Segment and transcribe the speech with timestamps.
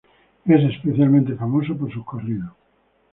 [0.45, 2.49] Es especialmente famoso por sus corridos.